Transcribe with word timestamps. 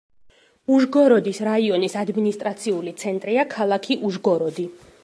უჟგოროდის 0.77 1.41
რაიონის 1.49 1.99
ადმინისტრაციული 2.03 2.95
ცენტრია 3.05 3.47
ქალაქი 3.57 4.01
უჟგოროდი. 4.11 4.69